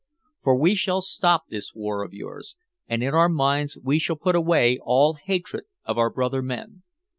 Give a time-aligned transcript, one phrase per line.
[0.41, 2.55] For we shall stop this war of yours
[2.87, 6.81] and in our minds we shall put away all hatred of our brother men.